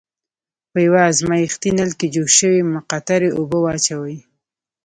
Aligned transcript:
په 0.71 0.77
یوه 0.87 1.01
ازمیښتي 1.09 1.69
نل 1.79 1.91
کې 1.99 2.07
جوش 2.13 2.31
شوې 2.39 2.61
مقطرې 2.73 3.29
اوبه 3.37 3.57
واچوئ. 3.61 4.17